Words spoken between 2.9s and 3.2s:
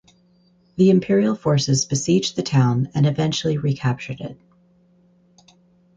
and